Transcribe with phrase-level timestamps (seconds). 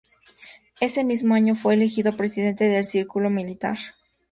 [0.79, 3.77] Ese mismo año fue elegido presidente del Círculo Militar.